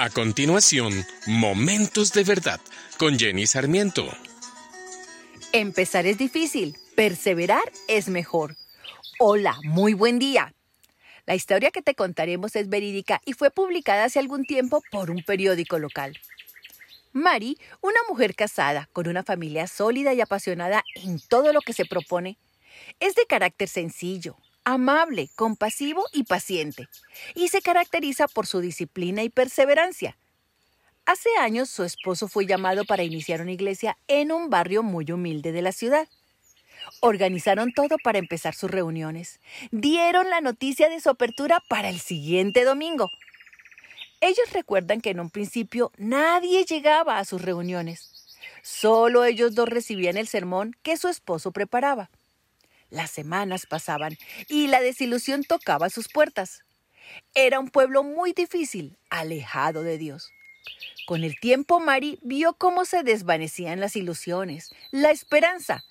A 0.00 0.10
continuación, 0.10 1.04
Momentos 1.26 2.12
de 2.12 2.22
Verdad 2.22 2.60
con 2.98 3.18
Jenny 3.18 3.48
Sarmiento. 3.48 4.08
Empezar 5.52 6.06
es 6.06 6.16
difícil, 6.16 6.76
perseverar 6.94 7.64
es 7.88 8.08
mejor. 8.08 8.54
Hola, 9.18 9.58
muy 9.64 9.94
buen 9.94 10.20
día. 10.20 10.54
La 11.26 11.34
historia 11.34 11.72
que 11.72 11.82
te 11.82 11.96
contaremos 11.96 12.54
es 12.54 12.68
verídica 12.68 13.20
y 13.24 13.32
fue 13.32 13.50
publicada 13.50 14.04
hace 14.04 14.20
algún 14.20 14.44
tiempo 14.44 14.84
por 14.92 15.10
un 15.10 15.24
periódico 15.24 15.80
local. 15.80 16.16
Mari, 17.12 17.58
una 17.80 17.98
mujer 18.08 18.36
casada 18.36 18.88
con 18.92 19.08
una 19.08 19.24
familia 19.24 19.66
sólida 19.66 20.14
y 20.14 20.20
apasionada 20.20 20.84
en 20.94 21.18
todo 21.18 21.52
lo 21.52 21.60
que 21.60 21.72
se 21.72 21.86
propone, 21.86 22.38
es 23.00 23.16
de 23.16 23.26
carácter 23.26 23.68
sencillo, 23.68 24.36
amable, 24.68 25.30
compasivo 25.34 26.04
y 26.12 26.24
paciente, 26.24 26.88
y 27.34 27.48
se 27.48 27.62
caracteriza 27.62 28.28
por 28.28 28.46
su 28.46 28.60
disciplina 28.60 29.22
y 29.22 29.30
perseverancia. 29.30 30.18
Hace 31.06 31.30
años 31.40 31.70
su 31.70 31.84
esposo 31.84 32.28
fue 32.28 32.44
llamado 32.44 32.84
para 32.84 33.02
iniciar 33.02 33.40
una 33.40 33.52
iglesia 33.52 33.96
en 34.08 34.30
un 34.30 34.50
barrio 34.50 34.82
muy 34.82 35.10
humilde 35.10 35.52
de 35.52 35.62
la 35.62 35.72
ciudad. 35.72 36.06
Organizaron 37.00 37.72
todo 37.72 37.96
para 38.04 38.18
empezar 38.18 38.54
sus 38.54 38.70
reuniones. 38.70 39.40
Dieron 39.70 40.28
la 40.28 40.42
noticia 40.42 40.90
de 40.90 41.00
su 41.00 41.08
apertura 41.08 41.62
para 41.70 41.88
el 41.88 41.98
siguiente 41.98 42.64
domingo. 42.64 43.08
Ellos 44.20 44.52
recuerdan 44.52 45.00
que 45.00 45.10
en 45.10 45.20
un 45.20 45.30
principio 45.30 45.92
nadie 45.96 46.66
llegaba 46.66 47.18
a 47.18 47.24
sus 47.24 47.40
reuniones. 47.40 48.36
Solo 48.62 49.24
ellos 49.24 49.54
dos 49.54 49.70
recibían 49.70 50.18
el 50.18 50.28
sermón 50.28 50.76
que 50.82 50.98
su 50.98 51.08
esposo 51.08 51.52
preparaba. 51.52 52.10
Las 52.90 53.10
semanas 53.10 53.66
pasaban 53.66 54.16
y 54.48 54.68
la 54.68 54.80
desilusión 54.80 55.44
tocaba 55.44 55.90
sus 55.90 56.08
puertas. 56.08 56.64
Era 57.34 57.60
un 57.60 57.68
pueblo 57.68 58.02
muy 58.02 58.32
difícil, 58.32 58.98
alejado 59.10 59.82
de 59.82 59.98
Dios. 59.98 60.30
Con 61.06 61.24
el 61.24 61.38
tiempo, 61.38 61.80
Mari 61.80 62.18
vio 62.22 62.54
cómo 62.54 62.84
se 62.84 63.02
desvanecían 63.02 63.80
las 63.80 63.96
ilusiones, 63.96 64.70
la 64.90 65.10
esperanza. 65.10 65.84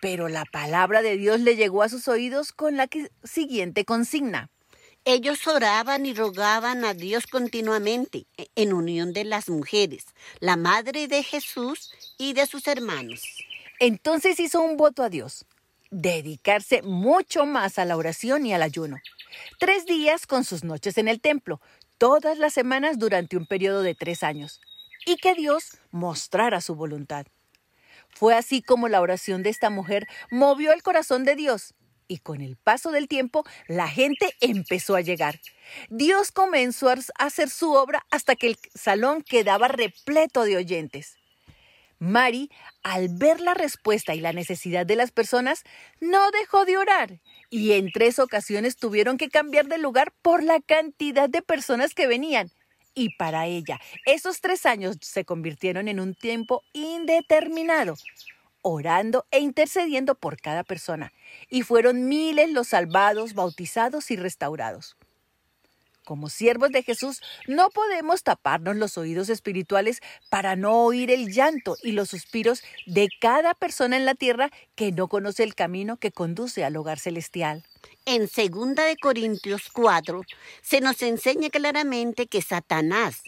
Pero 0.00 0.28
la 0.28 0.44
palabra 0.44 1.02
de 1.02 1.16
Dios 1.16 1.40
le 1.40 1.56
llegó 1.56 1.82
a 1.82 1.88
sus 1.88 2.06
oídos 2.06 2.52
con 2.52 2.76
la 2.76 2.88
siguiente 3.24 3.84
consigna. 3.84 4.50
Ellos 5.04 5.46
oraban 5.46 6.06
y 6.06 6.14
rogaban 6.14 6.84
a 6.84 6.94
Dios 6.94 7.26
continuamente, 7.26 8.26
e, 8.36 8.48
en 8.56 8.72
unión 8.72 9.12
de 9.12 9.24
las 9.24 9.48
mujeres, 9.48 10.06
la 10.40 10.56
madre 10.56 11.08
de 11.08 11.22
Jesús 11.22 11.92
y 12.18 12.32
de 12.32 12.46
sus 12.46 12.66
hermanos. 12.66 13.22
Entonces 13.80 14.38
hizo 14.38 14.60
un 14.60 14.76
voto 14.76 15.02
a 15.02 15.08
Dios 15.08 15.46
dedicarse 15.90 16.82
mucho 16.82 17.46
más 17.46 17.78
a 17.78 17.84
la 17.84 17.96
oración 17.96 18.46
y 18.46 18.54
al 18.54 18.62
ayuno. 18.62 18.98
Tres 19.58 19.86
días 19.86 20.26
con 20.26 20.44
sus 20.44 20.64
noches 20.64 20.98
en 20.98 21.08
el 21.08 21.20
templo, 21.20 21.60
todas 21.98 22.38
las 22.38 22.52
semanas 22.52 22.98
durante 22.98 23.36
un 23.36 23.46
periodo 23.46 23.82
de 23.82 23.94
tres 23.94 24.22
años, 24.22 24.60
y 25.06 25.16
que 25.16 25.34
Dios 25.34 25.78
mostrara 25.90 26.60
su 26.60 26.74
voluntad. 26.74 27.26
Fue 28.10 28.34
así 28.34 28.62
como 28.62 28.88
la 28.88 29.00
oración 29.00 29.42
de 29.42 29.50
esta 29.50 29.70
mujer 29.70 30.06
movió 30.30 30.72
el 30.72 30.82
corazón 30.82 31.24
de 31.24 31.36
Dios, 31.36 31.74
y 32.08 32.18
con 32.18 32.40
el 32.40 32.56
paso 32.56 32.90
del 32.90 33.06
tiempo 33.06 33.44
la 33.66 33.86
gente 33.86 34.34
empezó 34.40 34.96
a 34.96 35.02
llegar. 35.02 35.40
Dios 35.90 36.32
comenzó 36.32 36.88
a 36.88 36.96
hacer 37.18 37.50
su 37.50 37.72
obra 37.72 38.06
hasta 38.10 38.34
que 38.34 38.48
el 38.48 38.58
salón 38.74 39.22
quedaba 39.22 39.68
repleto 39.68 40.44
de 40.44 40.56
oyentes. 40.56 41.17
Mari, 41.98 42.50
al 42.82 43.08
ver 43.08 43.40
la 43.40 43.54
respuesta 43.54 44.14
y 44.14 44.20
la 44.20 44.32
necesidad 44.32 44.86
de 44.86 44.96
las 44.96 45.10
personas, 45.10 45.64
no 46.00 46.30
dejó 46.30 46.64
de 46.64 46.78
orar 46.78 47.20
y 47.50 47.72
en 47.72 47.90
tres 47.90 48.18
ocasiones 48.18 48.76
tuvieron 48.76 49.16
que 49.16 49.28
cambiar 49.28 49.66
de 49.66 49.78
lugar 49.78 50.12
por 50.22 50.42
la 50.42 50.60
cantidad 50.60 51.28
de 51.28 51.42
personas 51.42 51.94
que 51.94 52.06
venían. 52.06 52.50
Y 52.94 53.16
para 53.16 53.46
ella, 53.46 53.80
esos 54.06 54.40
tres 54.40 54.66
años 54.66 54.96
se 55.00 55.24
convirtieron 55.24 55.88
en 55.88 56.00
un 56.00 56.14
tiempo 56.14 56.62
indeterminado, 56.72 57.94
orando 58.62 59.26
e 59.30 59.40
intercediendo 59.40 60.14
por 60.16 60.40
cada 60.40 60.64
persona. 60.64 61.12
Y 61.48 61.62
fueron 61.62 62.08
miles 62.08 62.50
los 62.50 62.68
salvados, 62.68 63.34
bautizados 63.34 64.10
y 64.10 64.16
restaurados. 64.16 64.96
Como 66.08 66.30
siervos 66.30 66.70
de 66.70 66.82
Jesús, 66.82 67.20
no 67.46 67.68
podemos 67.68 68.22
taparnos 68.22 68.76
los 68.76 68.96
oídos 68.96 69.28
espirituales 69.28 70.00
para 70.30 70.56
no 70.56 70.82
oír 70.82 71.10
el 71.10 71.30
llanto 71.30 71.76
y 71.82 71.92
los 71.92 72.08
suspiros 72.08 72.62
de 72.86 73.10
cada 73.20 73.52
persona 73.52 73.98
en 73.98 74.06
la 74.06 74.14
tierra 74.14 74.48
que 74.74 74.90
no 74.90 75.08
conoce 75.08 75.42
el 75.42 75.54
camino 75.54 75.98
que 75.98 76.10
conduce 76.10 76.64
al 76.64 76.78
hogar 76.78 76.98
celestial. 76.98 77.62
En 78.06 78.22
2 78.22 78.74
de 78.74 78.96
Corintios 78.98 79.68
4 79.70 80.22
se 80.62 80.80
nos 80.80 81.02
enseña 81.02 81.50
claramente 81.50 82.26
que 82.26 82.40
Satanás 82.40 83.20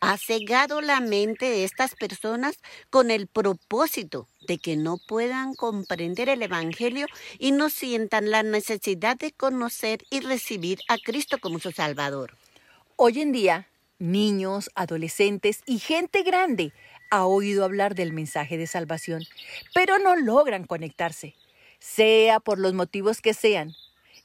ha 0.00 0.16
cegado 0.16 0.80
la 0.80 1.00
mente 1.00 1.46
de 1.46 1.64
estas 1.64 1.94
personas 1.94 2.58
con 2.90 3.10
el 3.10 3.26
propósito 3.26 4.28
de 4.46 4.58
que 4.58 4.76
no 4.76 4.98
puedan 4.98 5.54
comprender 5.54 6.28
el 6.28 6.42
Evangelio 6.42 7.06
y 7.38 7.52
no 7.52 7.68
sientan 7.68 8.30
la 8.30 8.42
necesidad 8.42 9.16
de 9.16 9.32
conocer 9.32 10.04
y 10.10 10.20
recibir 10.20 10.78
a 10.88 10.98
Cristo 10.98 11.38
como 11.40 11.58
su 11.58 11.72
Salvador. 11.72 12.36
Hoy 12.96 13.20
en 13.20 13.32
día, 13.32 13.68
niños, 13.98 14.70
adolescentes 14.74 15.62
y 15.66 15.78
gente 15.78 16.22
grande 16.22 16.72
ha 17.10 17.26
oído 17.26 17.64
hablar 17.64 17.94
del 17.94 18.12
mensaje 18.12 18.56
de 18.56 18.66
salvación, 18.66 19.24
pero 19.74 19.98
no 19.98 20.14
logran 20.14 20.64
conectarse, 20.64 21.34
sea 21.80 22.38
por 22.38 22.58
los 22.58 22.74
motivos 22.74 23.20
que 23.20 23.34
sean. 23.34 23.74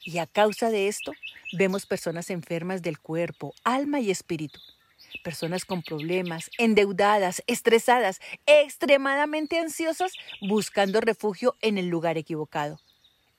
Y 0.06 0.18
a 0.18 0.26
causa 0.26 0.70
de 0.70 0.86
esto, 0.88 1.12
vemos 1.56 1.86
personas 1.86 2.28
enfermas 2.28 2.82
del 2.82 2.98
cuerpo, 2.98 3.54
alma 3.64 4.00
y 4.00 4.10
espíritu 4.10 4.60
personas 5.22 5.64
con 5.64 5.82
problemas, 5.82 6.50
endeudadas, 6.58 7.42
estresadas, 7.46 8.20
extremadamente 8.46 9.58
ansiosas, 9.58 10.12
buscando 10.40 11.00
refugio 11.00 11.54
en 11.60 11.78
el 11.78 11.88
lugar 11.88 12.18
equivocado, 12.18 12.80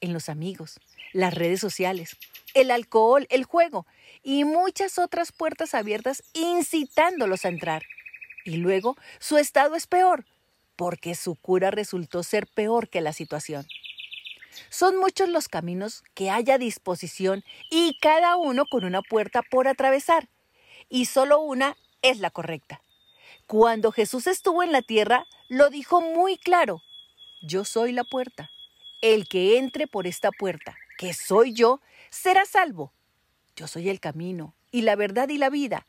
en 0.02 0.14
los 0.14 0.30
amigos, 0.30 0.80
las 1.14 1.34
redes 1.34 1.60
sociales, 1.60 2.18
el 2.54 2.72
alcohol, 2.72 3.28
el 3.30 3.44
juego 3.44 3.86
y 4.24 4.44
muchas 4.44 4.98
otras 5.00 5.32
puertas 5.32 5.74
abiertas 5.74 6.24
incitándolos 6.34 7.46
a 7.46 7.50
entrar. 7.50 7.84
Y 8.44 8.58
luego 8.58 8.96
su 9.20 9.38
estado 9.38 9.76
es 9.76 9.88
peor, 9.88 10.26
porque 10.76 11.16
su 11.16 11.36
cura 11.36 11.72
resultó 11.72 12.24
ser 12.24 12.48
peor 12.48 12.90
que 12.90 13.02
la 13.02 13.14
situación. 13.14 13.66
Son 14.70 14.98
muchos 14.98 15.30
los 15.30 15.48
caminos 15.48 16.04
que 16.14 16.30
hay 16.30 16.50
a 16.50 16.58
disposición 16.58 17.44
y 17.70 17.98
cada 18.00 18.38
uno 18.38 18.66
con 18.66 18.86
una 18.86 19.02
puerta 19.02 19.42
por 19.42 19.68
atravesar 19.68 20.30
y 20.90 21.06
solo 21.06 21.40
una 21.40 21.76
es 22.02 22.20
la 22.20 22.30
correcta. 22.30 22.82
Cuando 23.48 23.92
Jesús 23.92 24.28
estuvo 24.28 24.64
en 24.64 24.72
la 24.72 24.82
tierra, 24.82 25.26
lo 25.50 25.70
dijo 25.70 26.02
muy 26.02 26.38
claro, 26.38 26.82
yo 27.42 27.64
soy 27.66 27.92
la 27.92 28.04
puerta. 28.04 28.50
El 29.02 29.28
que 29.28 29.58
entre 29.58 29.88
por 29.88 30.08
esta 30.08 30.32
puerta, 30.32 30.76
que 30.98 31.14
soy 31.14 31.54
yo, 31.54 31.80
será 32.10 32.46
salvo. 32.46 32.92
Yo 33.56 33.68
soy 33.68 33.90
el 33.90 34.00
camino 34.00 34.56
y 34.72 34.82
la 34.82 34.96
verdad 34.96 35.30
y 35.30 35.38
la 35.38 35.50
vida. 35.50 35.86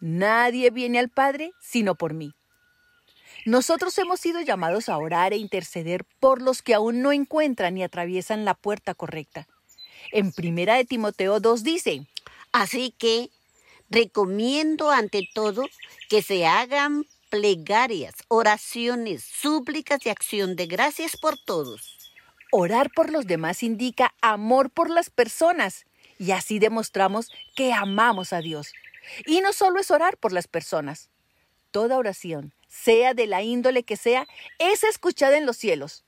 Nadie 0.00 0.70
viene 0.70 0.98
al 0.98 1.08
Padre 1.08 1.52
sino 1.60 1.94
por 1.94 2.14
mí. 2.14 2.34
Nosotros 3.46 3.96
hemos 3.98 4.20
sido 4.20 4.40
llamados 4.40 4.88
a 4.88 4.98
orar 4.98 5.32
e 5.32 5.36
interceder 5.36 6.04
por 6.20 6.42
los 6.42 6.60
que 6.60 6.74
aún 6.74 7.02
no 7.02 7.12
encuentran 7.12 7.74
ni 7.74 7.82
atraviesan 7.82 8.44
la 8.44 8.54
puerta 8.54 8.94
correcta. 8.94 9.46
En 10.12 10.32
primera 10.32 10.74
de 10.74 10.84
Timoteo 10.84 11.40
2 11.40 11.62
dice, 11.62 12.06
Así 12.52 12.94
que 12.98 13.30
Recomiendo 13.90 14.90
ante 14.90 15.28
todo 15.34 15.64
que 16.08 16.22
se 16.22 16.46
hagan 16.46 17.06
plegarias, 17.30 18.14
oraciones, 18.28 19.24
súplicas 19.24 20.04
y 20.04 20.10
acción 20.10 20.56
de 20.56 20.66
gracias 20.66 21.16
por 21.16 21.38
todos. 21.38 22.12
Orar 22.50 22.90
por 22.94 23.10
los 23.10 23.26
demás 23.26 23.62
indica 23.62 24.14
amor 24.20 24.70
por 24.70 24.90
las 24.90 25.10
personas 25.10 25.84
y 26.18 26.32
así 26.32 26.58
demostramos 26.58 27.30
que 27.54 27.72
amamos 27.72 28.32
a 28.32 28.40
Dios. 28.40 28.72
Y 29.26 29.40
no 29.40 29.52
solo 29.52 29.80
es 29.80 29.90
orar 29.90 30.16
por 30.16 30.32
las 30.32 30.48
personas. 30.48 31.10
Toda 31.70 31.98
oración, 31.98 32.54
sea 32.66 33.14
de 33.14 33.26
la 33.26 33.42
índole 33.42 33.84
que 33.84 33.96
sea, 33.96 34.26
es 34.58 34.82
escuchada 34.84 35.36
en 35.36 35.46
los 35.46 35.56
cielos. 35.56 36.04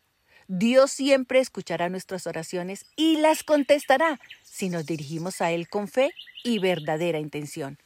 Dios 0.52 0.90
siempre 0.90 1.38
escuchará 1.38 1.88
nuestras 1.90 2.26
oraciones 2.26 2.84
y 2.96 3.18
las 3.18 3.44
contestará 3.44 4.18
si 4.42 4.68
nos 4.68 4.84
dirigimos 4.84 5.40
a 5.40 5.52
Él 5.52 5.68
con 5.68 5.86
fe 5.86 6.10
y 6.42 6.58
verdadera 6.58 7.20
intención. 7.20 7.78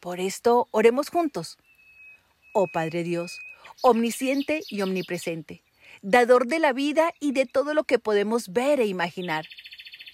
Por 0.00 0.18
esto, 0.18 0.66
oremos 0.72 1.10
juntos. 1.10 1.58
Oh 2.54 2.66
Padre 2.66 3.04
Dios, 3.04 3.38
omnisciente 3.82 4.62
y 4.68 4.82
omnipresente, 4.82 5.62
dador 6.02 6.48
de 6.48 6.58
la 6.58 6.72
vida 6.72 7.14
y 7.20 7.30
de 7.30 7.46
todo 7.46 7.72
lo 7.72 7.84
que 7.84 8.00
podemos 8.00 8.52
ver 8.52 8.80
e 8.80 8.86
imaginar. 8.86 9.46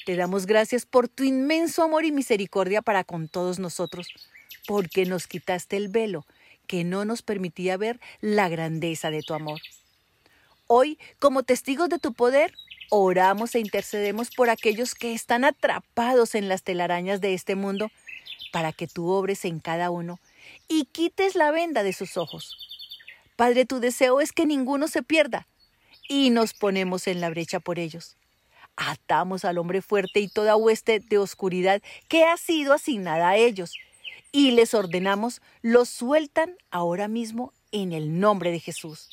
Te 0.04 0.14
damos 0.14 0.44
gracias 0.44 0.84
por 0.84 1.08
tu 1.08 1.24
inmenso 1.24 1.82
amor 1.82 2.04
y 2.04 2.12
misericordia 2.12 2.82
para 2.82 3.02
con 3.02 3.28
todos 3.28 3.58
nosotros, 3.58 4.08
porque 4.66 5.06
nos 5.06 5.26
quitaste 5.26 5.78
el 5.78 5.88
velo 5.88 6.26
que 6.66 6.84
no 6.84 7.06
nos 7.06 7.22
permitía 7.22 7.78
ver 7.78 7.98
la 8.20 8.50
grandeza 8.50 9.10
de 9.10 9.22
tu 9.22 9.32
amor. 9.32 9.62
Hoy, 10.70 10.98
como 11.18 11.44
testigos 11.44 11.88
de 11.88 11.98
tu 11.98 12.12
poder, 12.12 12.52
oramos 12.90 13.54
e 13.54 13.58
intercedemos 13.58 14.28
por 14.30 14.50
aquellos 14.50 14.94
que 14.94 15.14
están 15.14 15.46
atrapados 15.46 16.34
en 16.34 16.50
las 16.50 16.62
telarañas 16.62 17.22
de 17.22 17.32
este 17.32 17.54
mundo, 17.54 17.90
para 18.52 18.72
que 18.74 18.86
tú 18.86 19.08
obres 19.08 19.46
en 19.46 19.60
cada 19.60 19.90
uno 19.90 20.20
y 20.68 20.84
quites 20.84 21.34
la 21.36 21.50
venda 21.52 21.82
de 21.82 21.94
sus 21.94 22.18
ojos. 22.18 22.54
Padre, 23.34 23.64
tu 23.64 23.80
deseo 23.80 24.20
es 24.20 24.32
que 24.32 24.44
ninguno 24.44 24.88
se 24.88 25.02
pierda, 25.02 25.46
y 26.06 26.28
nos 26.28 26.52
ponemos 26.52 27.06
en 27.06 27.22
la 27.22 27.30
brecha 27.30 27.60
por 27.60 27.78
ellos. 27.78 28.18
Atamos 28.76 29.46
al 29.46 29.56
hombre 29.56 29.80
fuerte 29.80 30.20
y 30.20 30.28
toda 30.28 30.56
hueste 30.56 31.00
de 31.00 31.16
oscuridad 31.16 31.80
que 32.08 32.24
ha 32.24 32.36
sido 32.36 32.74
asignada 32.74 33.30
a 33.30 33.36
ellos, 33.38 33.72
y 34.32 34.50
les 34.50 34.74
ordenamos, 34.74 35.40
los 35.62 35.88
sueltan 35.88 36.56
ahora 36.70 37.08
mismo 37.08 37.54
en 37.72 37.92
el 37.92 38.20
nombre 38.20 38.50
de 38.50 38.60
Jesús. 38.60 39.08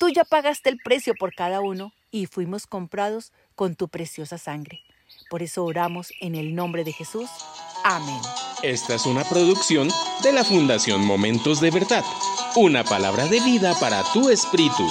Tú 0.00 0.08
ya 0.08 0.24
pagaste 0.24 0.70
el 0.70 0.78
precio 0.78 1.12
por 1.14 1.34
cada 1.34 1.60
uno 1.60 1.92
y 2.10 2.24
fuimos 2.24 2.66
comprados 2.66 3.32
con 3.54 3.76
tu 3.76 3.88
preciosa 3.88 4.38
sangre. 4.38 4.80
Por 5.28 5.42
eso 5.42 5.62
oramos 5.62 6.10
en 6.22 6.34
el 6.36 6.54
nombre 6.54 6.84
de 6.84 6.92
Jesús. 6.92 7.28
Amén. 7.84 8.18
Esta 8.62 8.94
es 8.94 9.04
una 9.04 9.24
producción 9.24 9.90
de 10.22 10.32
la 10.32 10.42
Fundación 10.42 11.04
Momentos 11.04 11.60
de 11.60 11.70
Verdad, 11.70 12.02
una 12.56 12.82
palabra 12.82 13.26
de 13.26 13.40
vida 13.40 13.78
para 13.78 14.02
tu 14.14 14.30
espíritu. 14.30 14.88